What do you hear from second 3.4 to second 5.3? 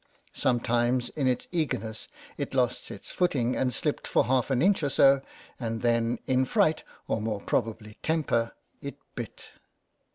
and slipped for half an inch or so;